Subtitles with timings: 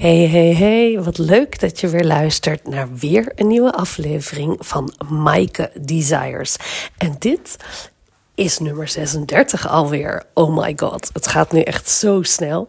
[0.00, 4.92] Hey, hey, hey, wat leuk dat je weer luistert naar weer een nieuwe aflevering van
[5.08, 6.56] Maaike Desires.
[6.96, 7.56] En dit
[8.34, 10.22] is nummer 36 alweer.
[10.34, 12.68] Oh my god, het gaat nu echt zo snel.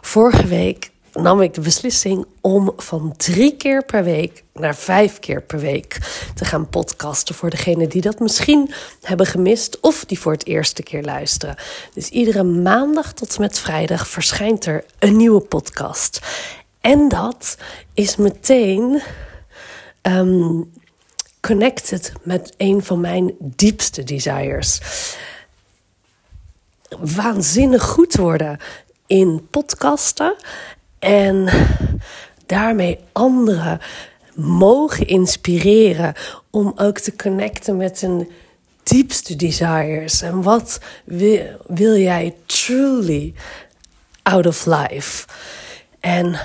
[0.00, 5.42] Vorige week nam ik de beslissing om van drie keer per week naar vijf keer
[5.42, 5.98] per week
[6.34, 7.34] te gaan podcasten.
[7.34, 11.56] Voor degenen die dat misschien hebben gemist of die voor het eerste keer luisteren.
[11.94, 16.20] Dus iedere maandag tot en met vrijdag verschijnt er een nieuwe podcast.
[16.80, 17.56] En dat
[17.94, 19.02] is meteen
[20.02, 20.72] um,
[21.40, 24.80] connected met een van mijn diepste desires.
[26.98, 28.58] Waanzinnig goed worden
[29.06, 30.34] in podcasten
[30.98, 31.48] en
[32.46, 33.80] daarmee anderen
[34.34, 36.14] mogen inspireren
[36.50, 38.30] om ook te connecten met een
[38.82, 40.22] diepste desires.
[40.22, 43.34] En wat wil, wil jij truly
[44.22, 45.26] out of life?
[46.00, 46.40] En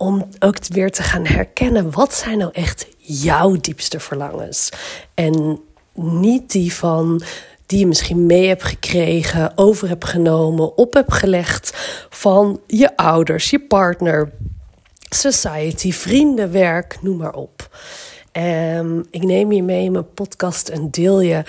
[0.00, 4.68] om ook weer te gaan herkennen wat zijn nou echt jouw diepste verlangens.
[5.14, 5.60] En
[5.94, 7.22] niet die van
[7.66, 11.72] die je misschien mee hebt gekregen, over hebt genomen, op hebt gelegd
[12.10, 14.32] van je ouders, je partner,
[15.10, 17.76] society, vrienden, werk, noem maar op.
[18.32, 21.42] Um, ik neem je mee in mijn podcast en deel je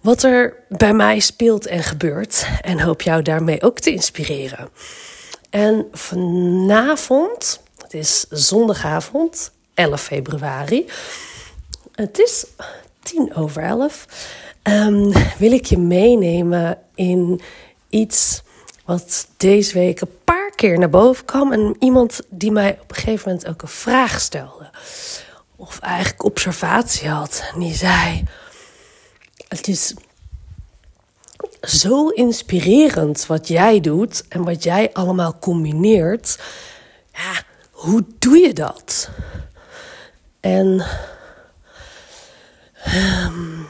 [0.00, 2.46] wat er bij mij speelt en gebeurt.
[2.60, 4.68] En hoop jou daarmee ook te inspireren.
[5.50, 10.86] En vanavond het is zondagavond, 11 februari.
[11.92, 12.46] Het is
[13.02, 14.06] tien over elf.
[14.62, 17.40] Um, wil ik je meenemen in
[17.88, 18.42] iets
[18.84, 21.52] wat deze week een paar keer naar boven kwam.
[21.52, 24.70] En iemand die mij op een gegeven moment ook een vraag stelde.
[25.56, 27.50] Of eigenlijk observatie had.
[27.54, 28.24] En die zei:
[29.48, 29.94] Het is
[31.60, 36.38] zo inspirerend wat jij doet en wat jij allemaal combineert.
[37.12, 37.44] Ja,
[37.86, 39.08] hoe doe je dat?
[40.40, 40.84] En
[43.24, 43.66] um,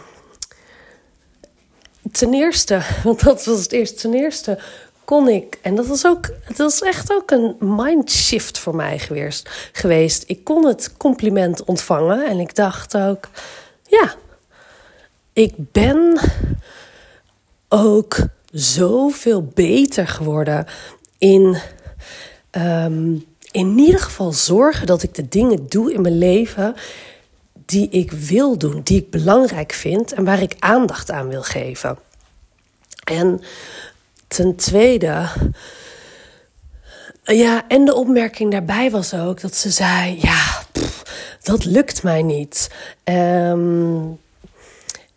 [2.12, 4.58] ten eerste, want dat was het eerste, ten eerste
[5.04, 9.70] kon ik, en dat was ook, het was echt ook een mindshift voor mij geweest,
[9.72, 10.24] geweest.
[10.26, 13.28] Ik kon het compliment ontvangen en ik dacht ook,
[13.86, 14.14] ja,
[15.32, 16.20] ik ben
[17.68, 18.16] ook
[18.50, 20.66] zoveel beter geworden
[21.18, 21.58] in
[22.50, 23.24] um,
[23.56, 26.74] in ieder geval zorgen dat ik de dingen doe in mijn leven
[27.54, 31.98] die ik wil doen, die ik belangrijk vind en waar ik aandacht aan wil geven.
[33.04, 33.40] En
[34.28, 35.28] ten tweede,
[37.22, 40.62] ja, en de opmerking daarbij was ook dat ze zei: Ja,
[41.42, 42.70] dat lukt mij niet.
[43.04, 44.18] Um,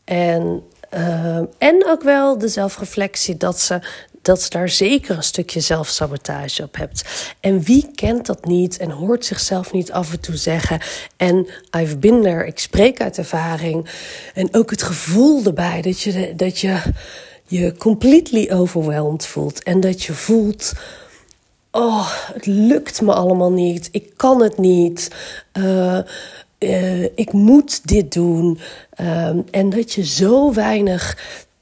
[0.04, 0.64] en,
[0.94, 3.80] uh, en ook wel de zelfreflectie dat ze
[4.30, 7.04] dat ze daar zeker een stukje zelfsabotage op hebt.
[7.40, 10.82] En wie kent dat niet en hoort zichzelf niet af en toe zeggen.
[11.18, 11.48] En
[11.78, 13.90] I've been there, ik spreek uit ervaring.
[14.34, 16.82] En ook het gevoel erbij dat je dat je,
[17.46, 19.64] je completely overwhelmed voelt.
[19.64, 20.74] En dat je voelt.
[21.72, 23.90] Oh, het lukt me allemaal niet.
[23.92, 25.12] Ik kan het niet.
[25.54, 26.00] Uh,
[26.60, 28.60] uh, ik moet dit doen.
[29.02, 31.18] Uh, en dat je zo weinig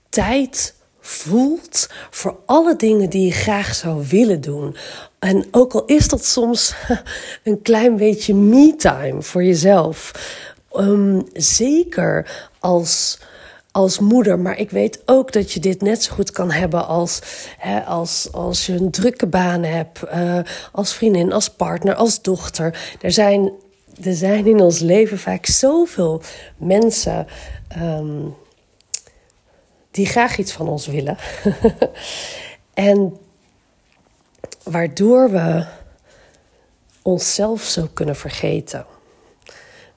[0.10, 0.76] tijd
[1.08, 4.76] voelt voor alle dingen die je graag zou willen doen.
[5.20, 6.74] En ook al is dat soms
[7.44, 10.12] een klein beetje me-time voor jezelf.
[10.78, 12.30] Um, zeker
[12.60, 13.20] als,
[13.72, 17.20] als moeder, maar ik weet ook dat je dit net zo goed kan hebben als,
[17.58, 20.40] hè, als, als je een drukke baan hebt, uh,
[20.72, 22.98] als vriendin, als partner, als dochter.
[23.02, 23.52] Er zijn,
[24.04, 26.22] er zijn in ons leven vaak zoveel
[26.58, 27.28] mensen.
[27.82, 28.36] Um,
[29.98, 31.18] die graag iets van ons willen.
[32.74, 33.18] en
[34.64, 35.66] waardoor we
[37.02, 38.86] onszelf zo kunnen vergeten.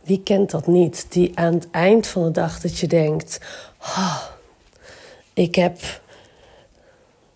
[0.03, 1.07] Wie kent dat niet?
[1.09, 3.39] Die aan het eind van de dag dat je denkt:
[3.81, 4.23] oh,
[5.33, 5.79] ik heb,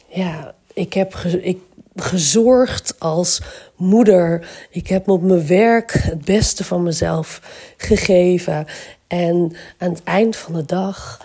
[0.07, 1.59] ja, ik heb ik,
[1.97, 3.41] gezorgd als
[3.77, 4.49] moeder.
[4.71, 7.41] Ik heb op mijn werk het beste van mezelf
[7.77, 8.67] gegeven.
[9.07, 11.21] En aan het eind van de dag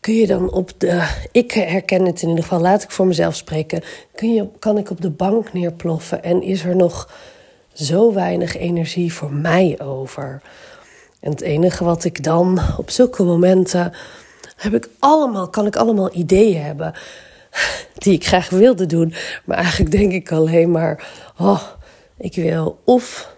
[0.00, 1.08] kun je dan op de.
[1.32, 3.82] Ik herken het in ieder geval, laat ik voor mezelf spreken.
[4.14, 7.10] Kun je, kan ik op de bank neerploffen en is er nog
[7.72, 10.42] zo weinig energie voor mij over?
[11.20, 13.92] En het enige wat ik dan op zulke momenten
[14.56, 16.94] heb ik allemaal, kan ik allemaal ideeën hebben
[17.98, 19.14] die ik graag wilde doen.
[19.44, 21.62] Maar eigenlijk denk ik alleen maar: oh,
[22.16, 23.34] ik wil of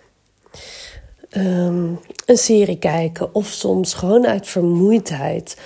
[1.37, 5.56] um, een serie kijken, of soms gewoon uit vermoeidheid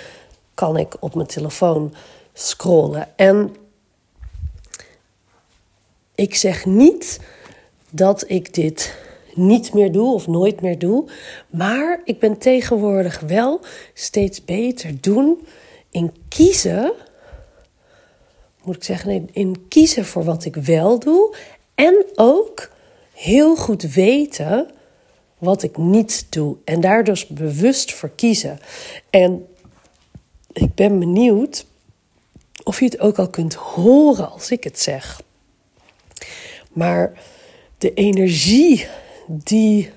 [0.57, 1.93] kan ik op mijn telefoon
[2.33, 3.07] scrollen.
[3.15, 3.55] En
[6.15, 7.19] ik zeg niet
[7.89, 8.95] dat ik dit
[9.33, 11.09] niet meer doe of nooit meer doe.
[11.49, 13.61] Maar ik ben tegenwoordig wel
[13.93, 15.47] steeds beter doen
[15.91, 16.93] in kiezen.
[18.63, 21.35] Moet ik zeggen, in kiezen voor wat ik wel doe.
[21.75, 22.69] En ook
[23.13, 24.71] heel goed weten
[25.37, 26.57] wat ik niet doe.
[26.63, 28.59] En daar dus bewust voor kiezen.
[29.09, 29.47] En
[30.57, 31.65] ik ben benieuwd
[32.63, 35.21] of je het ook al kunt horen als ik het zeg.
[36.73, 37.13] Maar
[37.77, 38.87] de energie
[39.27, 39.91] die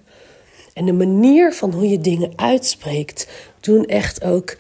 [0.73, 3.29] en de manier van hoe je dingen uitspreekt
[3.61, 4.57] doen echt ook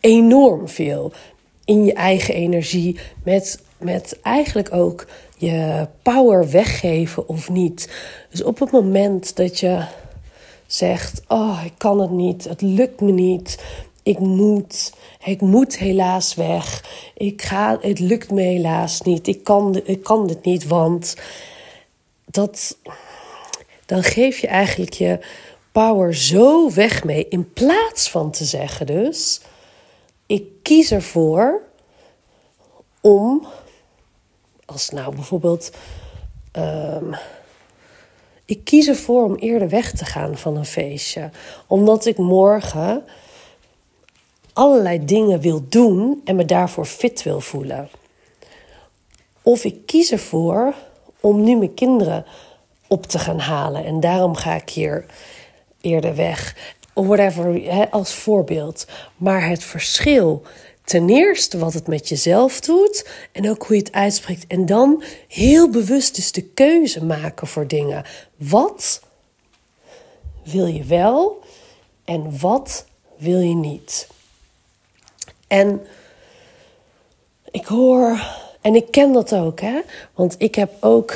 [0.00, 1.12] enorm veel
[1.64, 5.06] in je eigen energie met met eigenlijk ook
[5.36, 7.92] je power weggeven of niet.
[8.30, 9.84] Dus op het moment dat je
[10.66, 13.64] zegt: Oh, ik kan het niet, het lukt me niet,
[14.06, 14.92] ik moet,
[15.24, 20.26] ik moet helaas weg, ik ga, het lukt me helaas niet, ik kan, ik kan
[20.26, 21.16] dit niet, want
[22.24, 22.76] dat,
[23.86, 25.18] dan geef je eigenlijk je
[25.72, 27.28] power zo weg mee.
[27.28, 29.40] In plaats van te zeggen, dus:
[30.26, 31.62] Ik kies ervoor
[33.00, 33.46] om
[34.64, 35.70] als nou bijvoorbeeld.
[36.52, 37.14] Um,
[38.44, 41.30] ik kies ervoor om eerder weg te gaan van een feestje.
[41.66, 43.04] Omdat ik morgen
[44.56, 47.88] allerlei dingen wil doen en me daarvoor fit wil voelen.
[49.42, 50.74] Of ik kies ervoor
[51.20, 52.24] om nu mijn kinderen
[52.86, 53.84] op te gaan halen.
[53.84, 55.06] En daarom ga ik hier
[55.80, 56.56] eerder weg.
[56.94, 58.86] Whatever, als voorbeeld.
[59.16, 60.42] Maar het verschil
[60.84, 64.46] ten eerste wat het met jezelf doet en ook hoe je het uitspreekt.
[64.46, 68.04] En dan heel bewust dus de keuze maken voor dingen.
[68.36, 69.02] Wat
[70.44, 71.42] wil je wel
[72.04, 72.86] en wat
[73.16, 74.14] wil je niet?
[75.46, 75.86] En
[77.50, 78.20] ik hoor,
[78.60, 79.80] en ik ken dat ook, hè?
[80.14, 81.14] Want ik heb ook.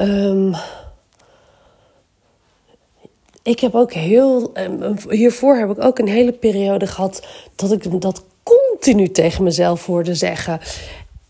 [0.00, 0.54] Um,
[3.42, 4.50] ik heb ook heel.
[4.54, 9.86] Um, hiervoor heb ik ook een hele periode gehad dat ik dat continu tegen mezelf
[9.86, 10.60] hoorde zeggen.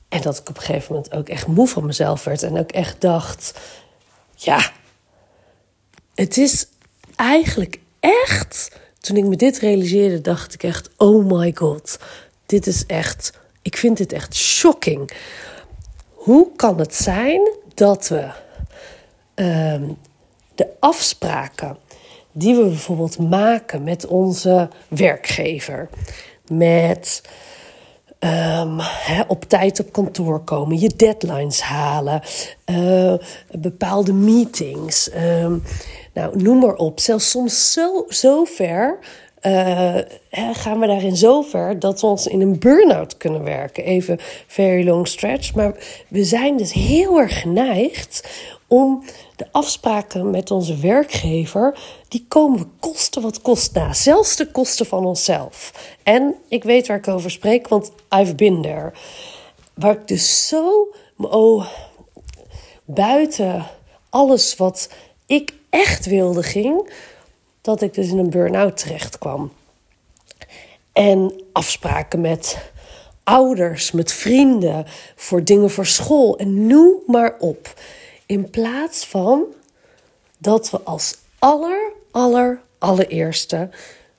[0.09, 2.43] En dat ik op een gegeven moment ook echt moe van mezelf werd.
[2.43, 3.61] En ook echt dacht:
[4.35, 4.71] ja,
[6.15, 6.67] het is
[7.17, 8.83] eigenlijk echt.
[9.05, 11.99] Toen ik me dit realiseerde, dacht ik echt: oh my god,
[12.47, 13.33] dit is echt.
[13.63, 15.11] Ik vind dit echt shocking.
[16.13, 18.29] Hoe kan het zijn dat we
[19.35, 19.89] ehm,
[20.55, 21.77] de afspraken
[22.33, 25.89] die we bijvoorbeeld maken met onze werkgever,
[26.49, 27.23] met
[28.25, 28.81] um,
[29.29, 32.21] op tijd op kantoor komen, je deadlines halen,
[32.71, 33.15] uh,
[33.53, 35.11] bepaalde meetings.
[35.43, 35.63] Um,
[36.13, 37.01] nou, noem maar op.
[37.01, 38.99] Zelfs soms zo, zo ver
[39.47, 39.99] uh,
[40.53, 43.85] gaan we daarin zo ver dat we ons in een burn-out kunnen werken.
[43.85, 45.55] Even very long stretch.
[45.55, 45.75] Maar
[46.09, 48.29] we zijn dus heel erg geneigd
[48.67, 49.05] om
[49.37, 51.79] de afspraken met onze werkgever,
[52.09, 53.93] die komen kosten wat kost na.
[53.93, 55.73] Zelfs de kosten van onszelf.
[56.03, 58.93] En ik weet waar ik over spreek, want I've been there.
[59.75, 61.67] Waar ik dus zo oh,
[62.85, 63.67] buiten
[64.11, 64.89] alles wat
[65.27, 66.91] ik echt wilde ging,
[67.61, 69.53] dat ik dus in een burn-out terecht kwam.
[70.93, 72.59] En afspraken met
[73.25, 74.87] ouders, met vrienden,
[75.17, 77.75] voor dingen voor school en noem maar op.
[78.27, 79.45] In plaats van
[80.39, 83.71] dat we als aller, aller, allereerste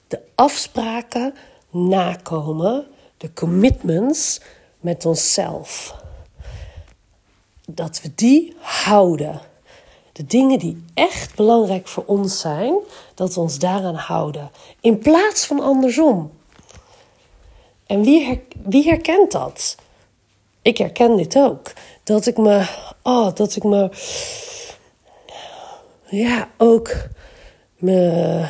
[0.08, 1.34] de afspraken
[1.70, 2.88] nakomen,
[3.18, 4.41] de commitments
[4.79, 5.96] met onszelf.
[7.68, 9.41] Dat we die houden.
[10.12, 12.75] De dingen die echt belangrijk voor ons zijn,
[13.13, 14.51] dat we ons daaraan houden.
[14.82, 16.32] In plaats van andersom.
[17.86, 19.75] En wie, wie herkent dat?
[20.62, 21.72] Ik herken dit ook.
[22.03, 22.68] Dat ik me,
[23.05, 23.89] oh, dat ik me,
[26.03, 26.93] ja, ook
[27.77, 28.45] me,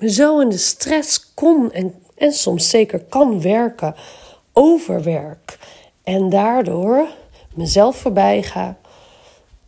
[0.00, 3.94] zo in de stress kon en, en soms zeker kan werken,
[4.52, 5.58] overwerk.
[6.02, 7.08] En daardoor
[7.54, 8.76] mezelf voorbij ga.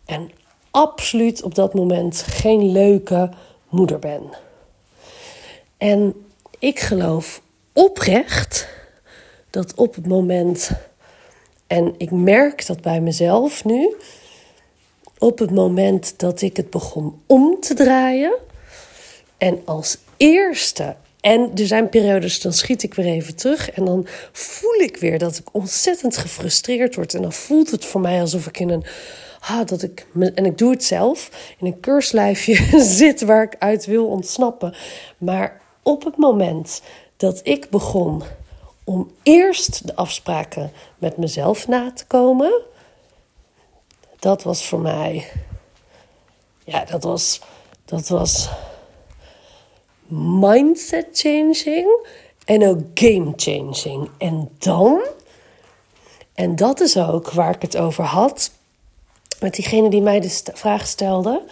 [0.04, 0.30] En
[0.70, 3.30] absoluut op dat moment geen leuke
[3.68, 4.22] moeder ben.
[5.76, 6.14] En
[6.58, 8.68] ik geloof oprecht
[9.50, 10.70] dat op het moment
[11.70, 13.94] en ik merk dat bij mezelf nu.
[15.18, 18.32] Op het moment dat ik het begon om te draaien.
[19.38, 20.96] En als eerste.
[21.20, 23.70] En er zijn periodes, dan schiet ik weer even terug.
[23.70, 27.14] En dan voel ik weer dat ik ontzettend gefrustreerd word.
[27.14, 28.84] En dan voelt het voor mij alsof ik in een.
[29.40, 33.86] Ah, dat ik, en ik doe het zelf, in een keurslijfje zit waar ik uit
[33.86, 34.74] wil ontsnappen.
[35.18, 36.82] Maar op het moment
[37.16, 38.22] dat ik begon
[38.90, 42.52] om eerst de afspraken met mezelf na te komen.
[44.18, 45.26] Dat was voor mij
[46.64, 47.40] ja, dat was,
[47.84, 48.48] dat was
[50.40, 52.06] mindset changing
[52.44, 54.10] en ook game changing.
[54.18, 55.00] En dan,
[56.34, 58.50] en dat is ook waar ik het over had
[59.40, 61.42] met diegene die mij de vraag stelde.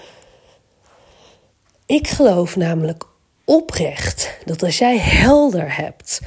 [1.87, 3.05] Ik geloof namelijk
[3.45, 6.21] oprecht dat als jij helder hebt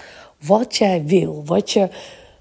[0.45, 1.89] wat jij wil, wat je,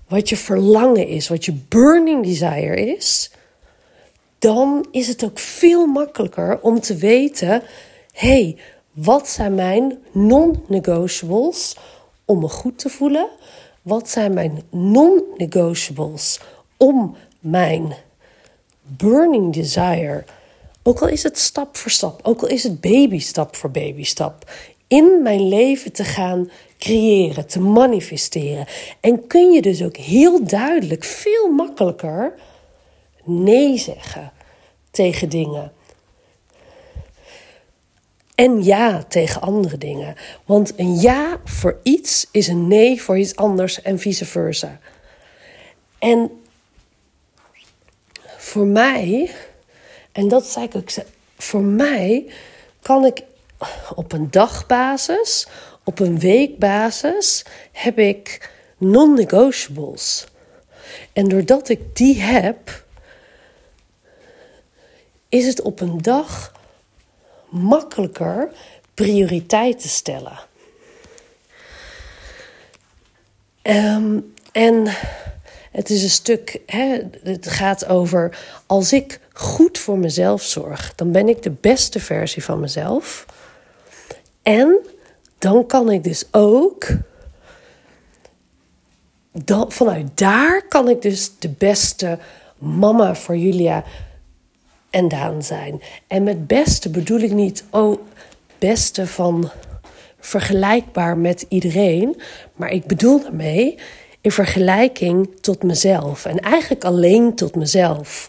[0.09, 3.31] wat je verlangen is, wat je burning desire is,
[4.39, 7.63] dan is het ook veel makkelijker om te weten:
[8.13, 8.57] hey,
[8.93, 11.77] wat zijn mijn non-negotiables
[12.25, 13.29] om me goed te voelen?
[13.83, 16.41] Wat zijn mijn non-negotiables
[16.77, 17.95] om mijn
[18.83, 20.25] burning desire,
[20.83, 24.05] ook al is het stap voor stap, ook al is het baby stap voor baby
[24.05, 24.51] stap,
[24.87, 26.51] in mijn leven te gaan
[26.81, 28.67] creëren, te manifesteren.
[29.01, 32.35] En kun je dus ook heel duidelijk, veel makkelijker
[33.25, 34.33] nee zeggen
[34.91, 35.73] tegen dingen.
[38.35, 40.15] En ja tegen andere dingen.
[40.45, 44.79] Want een ja voor iets is een nee voor iets anders en vice versa.
[45.99, 46.31] En
[48.37, 49.31] voor mij,
[50.13, 50.91] en dat zei ik ook,
[51.37, 52.27] voor mij
[52.83, 53.23] kan ik
[53.95, 55.47] op een dagbasis,
[55.91, 60.27] op een weekbasis, heb ik non-negotiables.
[61.13, 62.85] En doordat ik die heb,
[65.29, 66.53] is het op een dag
[67.49, 68.53] makkelijker
[68.95, 70.39] prioriteit te stellen.
[73.63, 74.87] Um, en
[75.71, 81.13] het is een stuk, hè, het gaat over als ik goed voor mezelf zorg, dan
[81.13, 83.27] ben ik de beste versie van mezelf.
[84.43, 84.90] En
[85.41, 86.87] dan kan ik dus ook,
[89.33, 92.19] dan, vanuit daar kan ik dus de beste
[92.59, 93.85] mama voor Julia
[94.91, 95.83] en Daan zijn.
[96.07, 97.99] En met beste bedoel ik niet, oh,
[98.59, 99.51] beste van
[100.19, 102.21] vergelijkbaar met iedereen,
[102.55, 103.79] maar ik bedoel daarmee
[104.21, 106.25] in vergelijking tot mezelf.
[106.25, 108.29] En eigenlijk alleen tot mezelf.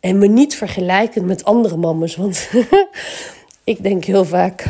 [0.00, 2.16] En me niet vergelijken met andere mamas.
[2.16, 2.48] Want
[3.64, 4.64] ik denk heel vaak,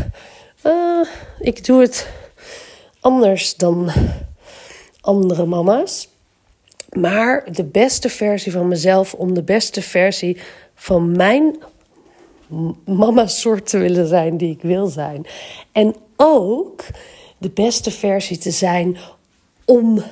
[0.66, 1.06] uh,
[1.38, 2.08] ik doe het
[3.00, 3.90] anders dan
[5.00, 6.08] andere mama's.
[6.92, 10.38] Maar de beste versie van mezelf om de beste versie
[10.74, 11.56] van mijn
[12.84, 15.26] mama-soort te willen zijn die ik wil zijn.
[15.72, 16.84] En ook
[17.38, 18.96] de beste versie te zijn
[19.64, 20.02] om,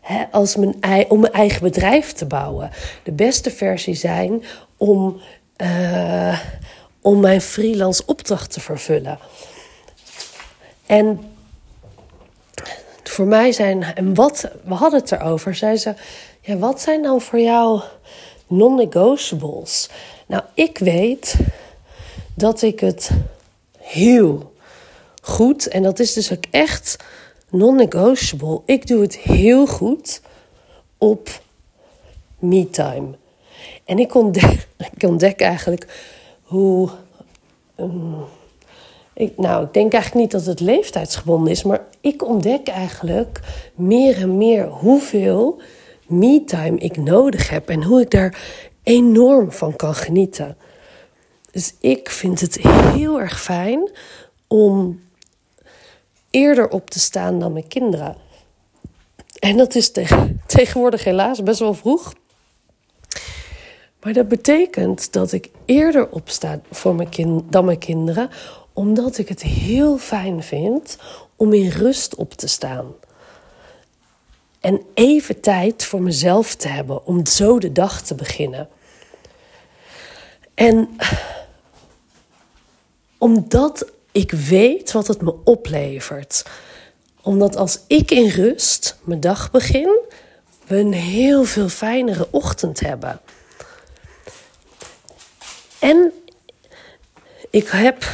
[0.00, 0.74] hè, als mijn,
[1.08, 2.70] om mijn eigen bedrijf te bouwen.
[3.02, 4.42] De beste versie zijn
[4.76, 5.20] om,
[5.62, 6.40] uh,
[7.00, 9.18] om mijn freelance opdracht te vervullen.
[10.92, 11.20] En
[13.02, 15.94] voor mij zijn, en wat, we hadden het erover, zei ze,
[16.40, 17.82] ja, wat zijn dan voor jou
[18.46, 19.88] non-negotiables?
[20.26, 21.36] Nou, ik weet
[22.34, 23.10] dat ik het
[23.78, 24.52] heel
[25.22, 26.96] goed, en dat is dus ook echt
[27.50, 28.60] non-negotiable.
[28.66, 30.20] Ik doe het heel goed
[30.98, 31.40] op
[32.38, 33.08] me-time.
[33.84, 35.86] En ik ontdek, ik ontdek eigenlijk
[36.42, 36.90] hoe.
[37.76, 38.24] Um,
[39.36, 43.40] nou, ik denk eigenlijk niet dat het leeftijdsgebonden is, maar ik ontdek eigenlijk
[43.74, 45.60] meer en meer hoeveel
[46.06, 48.42] me-time ik nodig heb en hoe ik daar
[48.82, 50.56] enorm van kan genieten.
[51.50, 53.90] Dus ik vind het heel erg fijn
[54.46, 55.00] om
[56.30, 58.16] eerder op te staan dan mijn kinderen.
[59.38, 59.92] En dat is
[60.46, 62.12] tegenwoordig helaas best wel vroeg.
[64.00, 68.30] Maar dat betekent dat ik eerder opsta voor mijn kind, dan mijn kinderen,
[68.72, 70.96] omdat ik het heel fijn vind
[71.36, 72.94] om in rust op te staan.
[74.60, 78.68] En even tijd voor mezelf te hebben om zo de dag te beginnen.
[80.54, 80.96] En
[83.18, 86.44] omdat ik weet wat het me oplevert.
[87.20, 89.98] Omdat als ik in rust mijn dag begin,
[90.66, 93.20] we een heel veel fijnere ochtend hebben.
[95.78, 96.12] En
[97.50, 98.04] ik heb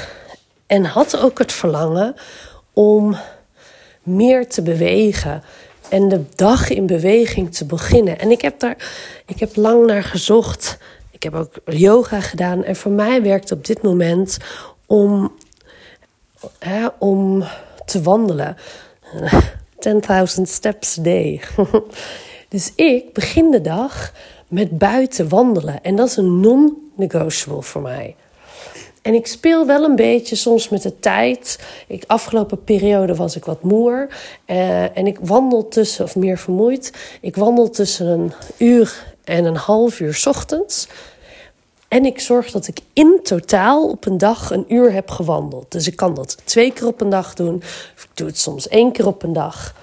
[0.68, 2.14] en had ook het verlangen
[2.72, 3.16] om
[4.02, 5.42] meer te bewegen
[5.88, 8.18] en de dag in beweging te beginnen.
[8.18, 8.76] En ik heb daar
[9.26, 10.78] ik heb lang naar gezocht.
[11.10, 14.38] Ik heb ook yoga gedaan en voor mij werkt op dit moment
[14.86, 15.32] om
[16.98, 17.44] om
[17.84, 18.56] te wandelen.
[19.78, 21.40] 10.000 steps a day.
[22.48, 24.12] dus ik begin de dag
[24.48, 25.82] met buiten wandelen.
[25.82, 28.16] En dat is een non-negotiable voor mij.
[29.02, 31.58] En ik speel wel een beetje soms met de tijd.
[31.86, 34.08] Ik, afgelopen periode was ik wat moer.
[34.46, 36.92] Uh, en ik wandel tussen, of meer vermoeid.
[37.20, 40.88] Ik wandel tussen een uur en een half uur ochtends.
[41.88, 45.72] En ik zorg dat ik in totaal op een dag een uur heb gewandeld.
[45.72, 47.56] Dus ik kan dat twee keer op een dag doen.
[47.96, 49.74] Of ik doe het soms één keer op een dag.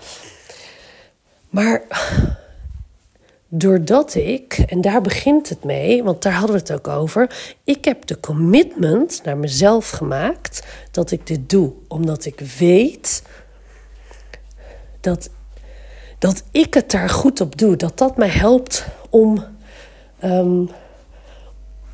[1.49, 1.83] Maar
[3.57, 7.53] doordat ik, en daar begint het mee, want daar hadden we het ook over.
[7.63, 11.73] Ik heb de commitment naar mezelf gemaakt dat ik dit doe.
[11.87, 13.23] Omdat ik weet
[15.01, 15.29] dat,
[16.19, 17.75] dat ik het daar goed op doe.
[17.75, 19.45] Dat dat mij helpt om,
[20.19, 20.65] ehm,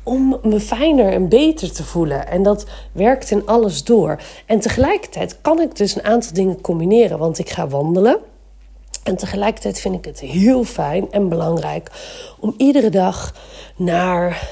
[0.02, 2.28] om me fijner en beter te voelen.
[2.28, 4.20] En dat werkt in alles door.
[4.46, 7.18] En tegelijkertijd kan ik dus een aantal dingen combineren.
[7.18, 8.20] Want ik ga wandelen.
[9.02, 11.90] En tegelijkertijd vind ik het heel fijn en belangrijk
[12.40, 13.34] om iedere dag
[13.76, 14.48] naar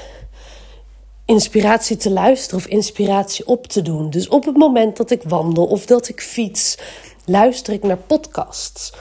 [1.25, 4.09] inspiratie te luisteren of inspiratie op te doen.
[4.09, 6.77] Dus op het moment dat ik wandel of dat ik fiets,
[7.25, 8.93] luister ik naar podcasts.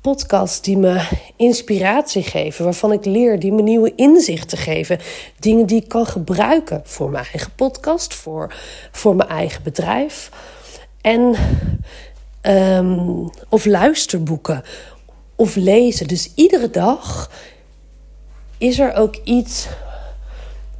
[0.00, 4.98] Podcasts die me inspiratie geven, waarvan ik leer, die me nieuwe inzichten geven.
[5.38, 8.54] Dingen die ik kan gebruiken voor mijn eigen podcast, voor,
[8.92, 10.30] voor mijn eigen bedrijf.
[11.00, 11.34] En
[12.40, 14.62] Ehm, of luisterboeken
[15.34, 16.06] of lezen.
[16.06, 17.30] Dus iedere dag
[18.58, 19.68] is er ook iets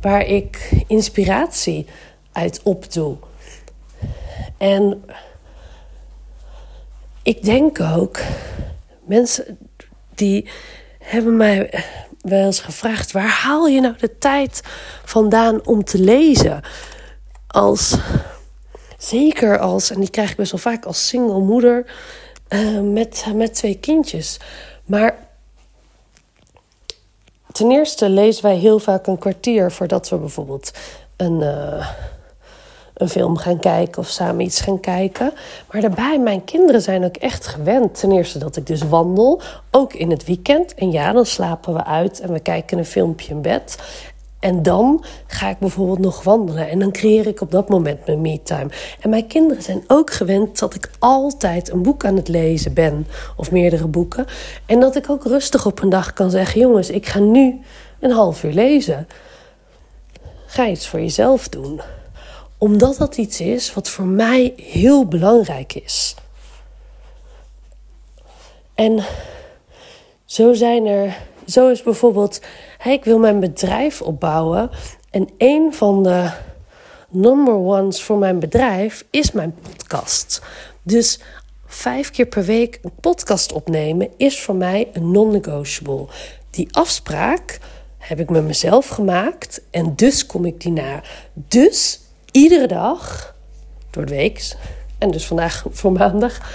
[0.00, 1.87] waar ik inspiratie
[2.33, 3.17] uit opdoe.
[4.59, 5.05] En
[7.23, 8.21] ik denk ook,
[9.05, 9.59] mensen
[10.14, 10.49] die
[10.99, 11.85] hebben mij
[12.21, 14.61] wel eens gevraagd: waar haal je nou de tijd
[15.05, 16.61] vandaan om te lezen?
[17.47, 17.97] Als
[19.00, 21.87] Zeker als, en die krijg ik best wel vaak als single moeder
[22.49, 24.40] uh, met, met twee kindjes.
[24.85, 25.28] Maar
[27.52, 30.71] ten eerste lezen wij heel vaak een kwartier voordat we bijvoorbeeld
[31.16, 31.88] een, uh,
[32.95, 35.33] een film gaan kijken of samen iets gaan kijken.
[35.71, 38.00] Maar daarbij, mijn kinderen zijn ook echt gewend.
[38.00, 39.40] Ten eerste dat ik dus wandel,
[39.71, 40.75] ook in het weekend.
[40.75, 43.76] En ja, dan slapen we uit en we kijken een filmpje in bed.
[44.40, 46.68] En dan ga ik bijvoorbeeld nog wandelen.
[46.68, 48.70] En dan creëer ik op dat moment mijn me-time.
[49.00, 53.07] En mijn kinderen zijn ook gewend dat ik altijd een boek aan het lezen ben.
[53.37, 54.26] Of meerdere boeken.
[54.66, 57.61] En dat ik ook rustig op een dag kan zeggen: Jongens, ik ga nu
[58.00, 59.07] een half uur lezen.
[60.46, 61.81] Ga iets voor jezelf doen.
[62.59, 66.14] Omdat dat iets is wat voor mij heel belangrijk is.
[68.74, 69.05] En
[70.24, 71.16] zo zijn er
[71.50, 72.40] zo is bijvoorbeeld,
[72.78, 74.70] hey, ik wil mijn bedrijf opbouwen.
[75.10, 76.30] En een van de
[77.08, 80.42] number ones voor mijn bedrijf is mijn podcast.
[80.82, 81.20] Dus
[81.66, 86.06] vijf keer per week een podcast opnemen is voor mij een non-negotiable.
[86.50, 87.58] Die afspraak
[87.98, 91.02] heb ik met mezelf gemaakt en dus kom ik die na.
[91.34, 93.34] Dus iedere dag,
[93.90, 94.56] door de week,
[94.98, 96.52] en dus vandaag voor maandag,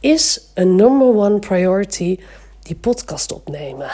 [0.00, 2.18] is een number one priority
[2.66, 3.90] die podcast opnemen.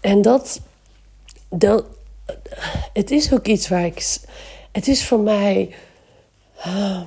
[0.00, 0.60] En dat,
[1.48, 1.84] dat,
[2.92, 4.18] het is ook iets waar ik,
[4.72, 5.74] het is voor mij,
[6.66, 7.06] um,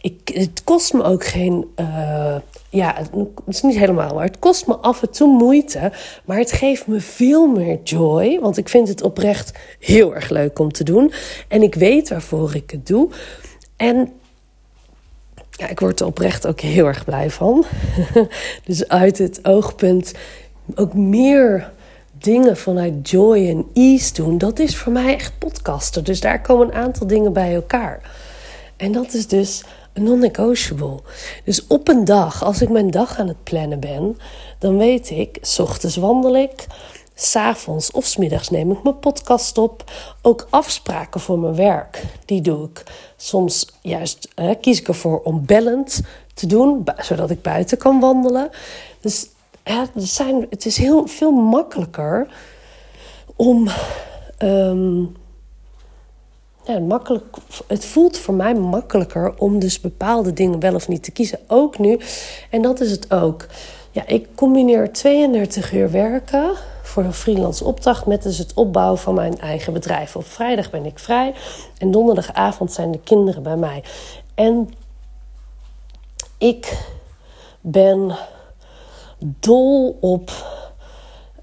[0.00, 2.36] ik, het kost me ook geen, uh,
[2.68, 3.10] ja, het
[3.46, 4.24] is niet helemaal waar.
[4.24, 5.92] Het kost me af en toe moeite,
[6.24, 10.58] maar het geeft me veel meer joy, want ik vind het oprecht heel erg leuk
[10.58, 11.12] om te doen.
[11.48, 13.10] En ik weet waarvoor ik het doe.
[13.76, 14.12] En
[15.56, 17.64] ja, ik word er oprecht ook heel erg blij van.
[18.64, 20.12] dus uit het oogpunt
[20.74, 21.72] ook meer
[22.18, 26.04] dingen vanuit joy en ease doen, dat is voor mij echt podcasten.
[26.04, 28.00] Dus daar komen een aantal dingen bij elkaar.
[28.76, 29.64] En dat is dus
[29.94, 31.00] non-negotiable.
[31.44, 34.18] Dus op een dag, als ik mijn dag aan het plannen ben,
[34.58, 36.66] dan weet ik, s ochtends wandel ik,
[37.14, 39.90] S'avonds of s middags neem ik mijn podcast op.
[40.22, 42.82] Ook afspraken voor mijn werk, die doe ik.
[43.16, 44.28] Soms juist
[44.60, 46.00] kies ik ervoor om bellend
[46.34, 48.50] te doen, zodat ik buiten kan wandelen.
[49.00, 49.28] Dus
[49.64, 52.26] ja, zijn, het is heel veel makkelijker
[53.36, 53.68] om.
[54.38, 55.16] Um,
[56.64, 61.10] ja, makkelijk, het voelt voor mij makkelijker om dus bepaalde dingen wel of niet te
[61.10, 61.38] kiezen.
[61.46, 62.00] Ook nu.
[62.50, 63.46] En dat is het ook.
[63.90, 66.56] Ja, ik combineer 32 uur werken
[66.94, 70.16] voor een freelance opdracht met dus het opbouwen van mijn eigen bedrijf.
[70.16, 71.34] Op vrijdag ben ik vrij
[71.78, 73.82] en donderdagavond zijn de kinderen bij mij.
[74.34, 74.70] En
[76.38, 76.86] ik
[77.60, 78.16] ben
[79.18, 80.30] dol op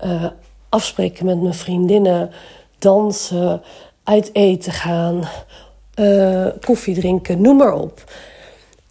[0.04, 0.26] uh,
[0.70, 2.32] afspreken met mijn vriendinnen,
[2.80, 3.62] dansen,
[4.04, 5.24] uit eten gaan,
[5.96, 8.04] uh, koffie drinken, noem maar op.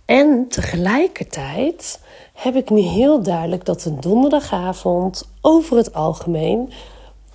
[0.05, 2.00] En tegelijkertijd
[2.41, 6.73] heb ik nu heel duidelijk dat een donderdagavond over het algemeen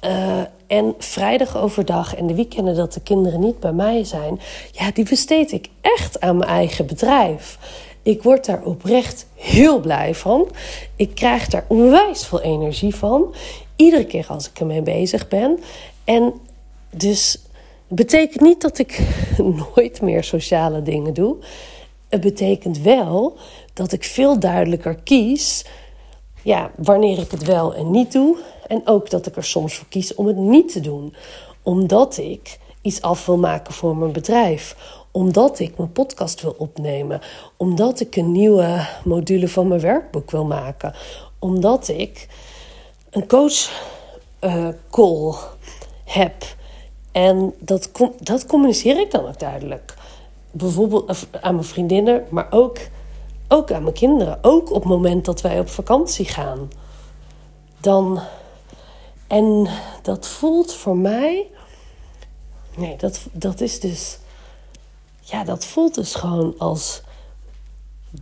[0.06, 4.40] uh, en vrijdag overdag en de weekenden dat de kinderen niet bij mij zijn,
[4.72, 7.58] ja, die besteed ik echt aan mijn eigen bedrijf.
[8.02, 10.48] Ik word daar oprecht heel blij van.
[10.96, 13.36] Ik krijg daar onwijs veel energie van.
[13.76, 15.60] Iedere keer als ik ermee bezig ben.
[16.04, 16.34] En
[16.90, 17.40] dus
[17.88, 19.02] betekent niet dat ik
[19.76, 21.36] nooit meer sociale dingen doe.
[22.10, 23.38] Het betekent wel
[23.76, 25.66] dat ik veel duidelijker kies
[26.46, 28.38] ja, wanneer ik het wel en niet doe.
[28.68, 31.16] En ook dat ik er soms voor kies om het niet te doen.
[31.64, 34.76] Omdat ik iets af wil maken voor mijn bedrijf.
[35.12, 37.22] Omdat ik mijn podcast wil opnemen.
[37.58, 40.94] Omdat ik een nieuwe module van mijn werkboek wil maken.
[41.40, 42.28] Omdat ik
[43.10, 43.70] een coach
[44.42, 45.34] uh, call
[46.04, 46.56] heb.
[47.12, 49.94] En dat, dat communiceer ik dan ook duidelijk.
[50.52, 52.78] Bijvoorbeeld aan mijn vriendinnen, maar ook,
[53.48, 54.40] ook aan mijn kinderen.
[54.42, 56.72] Ook op het moment dat wij op vakantie gaan.
[57.82, 58.20] Dan.
[59.28, 59.68] En
[60.02, 61.48] dat voelt voor mij.
[62.76, 64.18] Nee, dat, dat is dus.
[65.20, 67.02] Ja, dat voelt dus gewoon als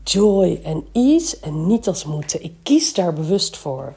[0.03, 2.43] joy en ease en niet als moeten.
[2.43, 3.93] Ik kies daar bewust voor.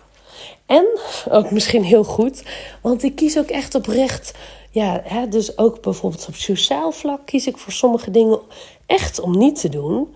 [0.67, 0.87] En
[1.31, 2.43] ook misschien heel goed,
[2.81, 4.35] want ik kies ook echt oprecht.
[4.71, 8.41] Ja, hè, dus ook bijvoorbeeld op sociaal vlak kies ik voor sommige dingen
[8.87, 10.15] echt om niet te doen.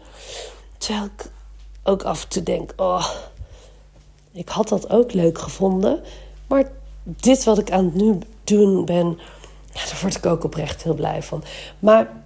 [0.81, 1.31] Terwijl ik
[1.83, 3.11] ook af en toe denk: oh,
[4.33, 6.03] ik had dat ook leuk gevonden.
[6.47, 6.71] Maar
[7.03, 9.19] dit wat ik aan het nu doen ben,
[9.73, 11.45] daar word ik ook oprecht heel blij van.
[11.79, 12.23] Maar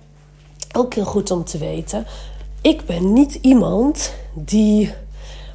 [0.72, 2.06] ook heel goed om te weten:
[2.60, 4.94] ik ben niet iemand die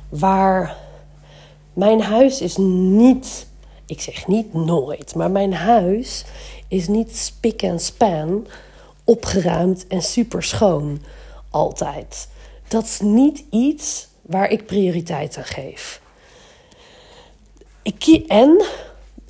[0.10, 0.78] waar
[1.74, 3.48] mijn huis is niet,
[3.86, 6.26] ik zeg niet nooit, maar mijn huis
[6.68, 8.48] is niet spik en span,
[9.04, 11.02] opgeruimd en super schoon.
[11.50, 12.28] Altijd.
[12.70, 16.02] Dat is niet iets waar ik prioriteit aan geef.
[17.82, 18.64] Ik en,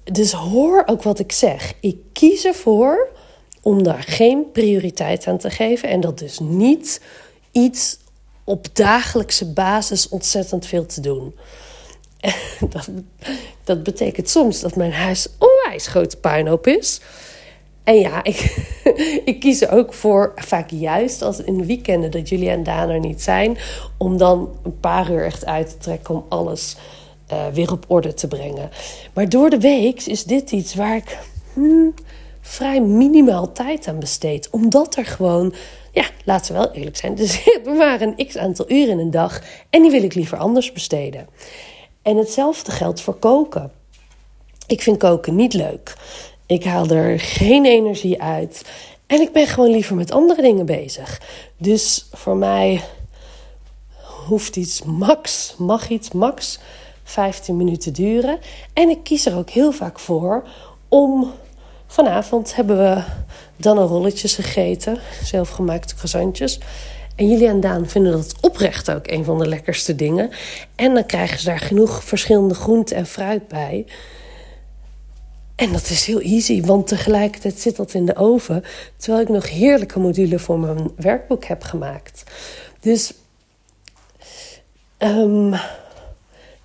[0.04, 1.74] dus hoor ook wat ik zeg.
[1.80, 3.10] Ik kies ervoor
[3.62, 5.90] om daar geen prioriteit aan te geven.
[5.90, 7.02] En dat dus niet
[7.52, 7.98] iets
[8.44, 11.36] op dagelijkse basis ontzettend veel te doen.
[12.70, 12.90] dat,
[13.64, 17.00] dat betekent soms dat mijn huis onwijs grote puinhoop is.
[17.90, 18.56] En ja, ik,
[19.26, 22.90] ik kies er ook voor, vaak juist als in de weekenden dat jullie en Daan
[22.90, 23.58] er niet zijn,
[23.98, 26.76] om dan een paar uur echt uit te trekken om alles
[27.32, 28.70] uh, weer op orde te brengen.
[29.14, 31.18] Maar door de week is dit iets waar ik
[31.54, 31.94] hmm,
[32.42, 34.50] vrij minimaal tijd aan besteed.
[34.50, 35.54] Omdat er gewoon,
[35.92, 39.12] ja, laten we wel eerlijk zijn, er zit maar een x aantal uren in een
[39.12, 41.28] dag en die wil ik liever anders besteden.
[42.02, 43.72] En hetzelfde geldt voor koken.
[44.68, 45.96] Ik vind koken niet leuk.
[46.50, 48.66] Ik haal er geen energie uit.
[49.08, 51.22] En ik ben gewoon liever met andere dingen bezig.
[51.58, 52.82] Dus voor mij
[54.28, 56.60] hoeft iets max, mag iets max
[57.04, 58.40] 15 minuten duren.
[58.74, 60.48] En ik kies er ook heel vaak voor
[60.88, 61.32] om.
[61.88, 63.04] Vanavond hebben we
[63.56, 66.60] dan een rolletjes gegeten, zelfgemaakte croissantjes.
[67.16, 70.30] En jullie en Daan vinden dat oprecht ook een van de lekkerste dingen.
[70.76, 73.86] En dan krijgen ze daar genoeg verschillende groenten en fruit bij.
[75.60, 78.64] En dat is heel easy, want tegelijkertijd zit dat in de oven.
[78.98, 82.24] Terwijl ik nog heerlijke modulen voor mijn werkboek heb gemaakt.
[82.80, 83.14] Dus
[84.98, 85.54] um,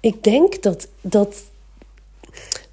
[0.00, 1.42] ik denk dat, dat,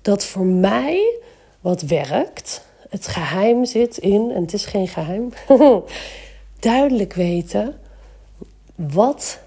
[0.01, 1.19] dat voor mij
[1.61, 5.29] wat werkt, het geheim zit in, en het is geen geheim,
[6.59, 7.79] duidelijk weten
[8.75, 9.39] wat,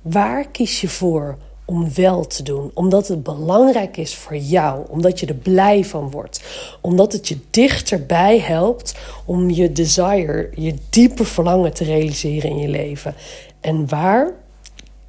[0.00, 1.38] waar kies je voor
[1.72, 6.10] om wel te doen, omdat het belangrijk is voor jou, omdat je er blij van
[6.10, 6.42] wordt,
[6.80, 12.68] omdat het je dichterbij helpt om je desire, je diepe verlangen te realiseren in je
[12.68, 13.14] leven.
[13.60, 14.32] En waar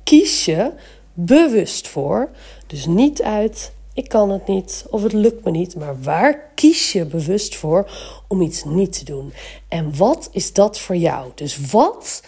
[0.04, 0.72] kies je
[1.14, 2.30] bewust voor,
[2.68, 6.92] dus niet uit ik kan het niet of het lukt me niet, maar waar kies
[6.92, 7.90] je bewust voor
[8.28, 9.34] om iets niet te doen?
[9.68, 11.32] En wat is dat voor jou?
[11.36, 12.24] Dus wat,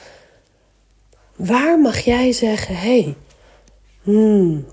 [1.35, 3.15] waar mag jij zeggen: hé, hey,
[4.05, 4.65] hmm,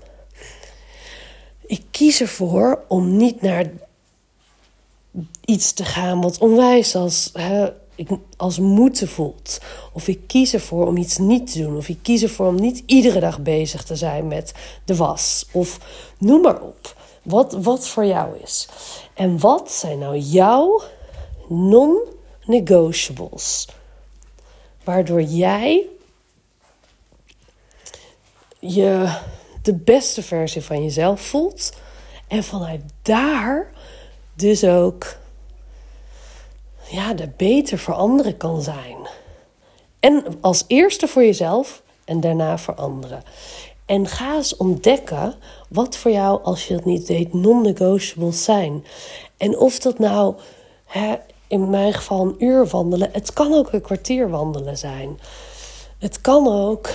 [1.65, 3.71] ik kies ervoor om niet naar
[5.45, 7.69] iets te gaan wat onwijs als hè,
[8.37, 9.59] als moeten voelt.
[9.93, 11.77] Of ik kies ervoor om iets niet te doen.
[11.77, 14.53] Of ik kies ervoor om niet iedere dag bezig te zijn met
[14.85, 15.45] de was.
[15.51, 15.79] Of
[16.17, 16.95] noem maar op.
[17.23, 18.67] Wat, wat voor jou is.
[19.13, 20.81] En wat zijn nou jouw
[21.47, 23.67] non-negotiables?
[24.83, 25.85] Waardoor jij
[28.67, 29.17] je
[29.61, 31.73] de beste versie van jezelf voelt.
[32.27, 33.71] En vanuit daar
[34.33, 35.15] dus ook
[36.89, 38.97] ja, de beter voor anderen kan zijn.
[39.99, 43.23] En als eerste voor jezelf en daarna voor anderen.
[43.85, 45.35] En ga eens ontdekken
[45.69, 48.85] wat voor jou, als je dat niet deed, non-negotiables zijn.
[49.37, 50.35] En of dat nou,
[50.85, 51.15] hè,
[51.47, 55.19] in mijn geval een uur wandelen, het kan ook een kwartier wandelen zijn.
[55.99, 56.89] Het kan ook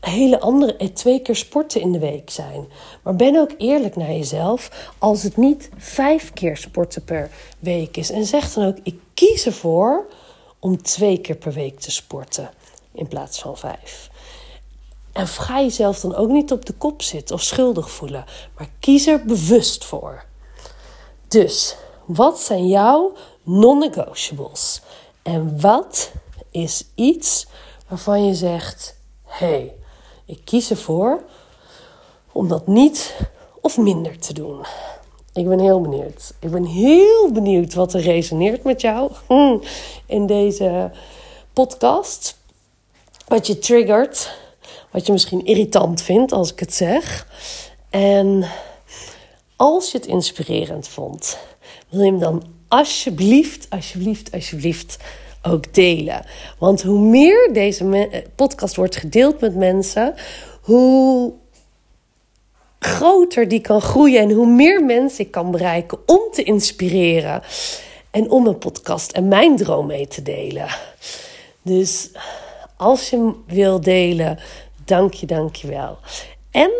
[0.00, 2.68] hele andere, eh, twee keer sporten in de week zijn.
[3.02, 8.10] Maar ben ook eerlijk naar jezelf als het niet vijf keer sporten per week is.
[8.10, 10.06] En zeg dan ook, ik kies ervoor
[10.58, 12.50] om twee keer per week te sporten
[12.92, 14.10] in plaats van vijf.
[15.12, 18.24] En ga jezelf dan ook niet op de kop zitten of schuldig voelen,
[18.56, 20.24] maar kies er bewust voor.
[21.28, 24.80] Dus, wat zijn jouw non-negotiables?
[25.22, 26.10] En wat
[26.50, 27.46] is iets
[27.88, 29.74] waarvan je zegt: hey,
[30.30, 31.22] ik kies ervoor
[32.32, 33.14] om dat niet
[33.60, 34.64] of minder te doen.
[35.32, 36.32] Ik ben heel benieuwd.
[36.40, 39.12] Ik ben heel benieuwd wat er resoneert met jou
[40.06, 40.90] in deze
[41.52, 42.38] podcast.
[43.26, 44.38] Wat je triggert.
[44.90, 47.26] Wat je misschien irritant vindt als ik het zeg.
[47.90, 48.48] En
[49.56, 51.38] als je het inspirerend vond,
[51.88, 54.96] wil je hem dan alsjeblieft, alsjeblieft, alsjeblieft
[55.42, 56.24] ook delen.
[56.58, 60.14] Want hoe meer deze eh, podcast wordt gedeeld met mensen,
[60.60, 61.32] hoe
[62.78, 67.42] groter die kan groeien en hoe meer mensen ik kan bereiken om te inspireren
[68.10, 70.68] en om een podcast en mijn droom mee te delen.
[71.62, 72.10] Dus
[72.76, 74.38] als je hem wil delen,
[74.84, 75.98] dank je, dank je wel.
[76.50, 76.70] En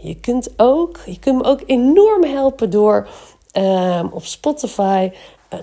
[0.00, 3.08] je kunt, ook, je kunt me ook enorm helpen door
[3.52, 5.10] ehm, op Spotify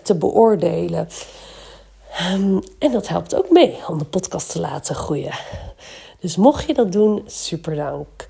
[0.03, 1.07] te beoordelen.
[2.33, 5.33] Um, en dat helpt ook mee om de podcast te laten groeien.
[6.19, 8.27] Dus mocht je dat doen, super dank.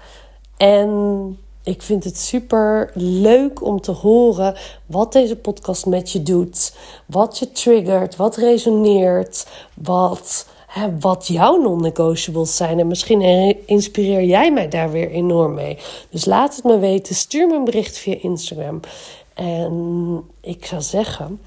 [0.57, 6.75] En ik vind het super leuk om te horen wat deze podcast met je doet.
[7.05, 12.79] Wat je triggert, wat resoneert, wat, hè, wat jouw non-negotiables zijn.
[12.79, 13.21] En misschien
[13.65, 15.77] inspireer jij mij daar weer enorm mee.
[16.09, 17.15] Dus laat het me weten.
[17.15, 18.79] Stuur me een bericht via Instagram.
[19.35, 21.41] En ik zou zeggen,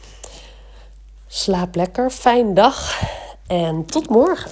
[1.27, 3.03] slaap lekker, fijne dag
[3.47, 4.51] en tot morgen.